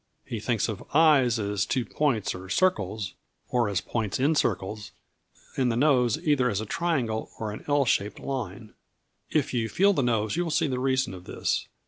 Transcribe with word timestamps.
He 0.25 0.39
thinks 0.39 0.67
of 0.67 0.83
eyes 0.95 1.37
as 1.37 1.63
two 1.63 1.85
points 1.85 2.33
or 2.33 2.49
circles, 2.49 3.13
or 3.49 3.69
as 3.69 3.81
points 3.81 4.19
in 4.19 4.33
circles, 4.33 4.93
and 5.55 5.71
the 5.71 5.75
nose 5.75 6.17
either 6.23 6.49
as 6.49 6.59
a 6.59 6.65
triangle 6.65 7.29
or 7.37 7.51
an 7.51 7.63
L 7.67 7.85
shaped 7.85 8.17
line. 8.19 8.73
If 9.29 9.53
you 9.53 9.69
feel 9.69 9.93
the 9.93 10.01
nose 10.01 10.35
you 10.35 10.43
will 10.43 10.49
see 10.49 10.65
the 10.65 10.79
reason 10.79 11.13
of 11.13 11.25
this. 11.25 11.67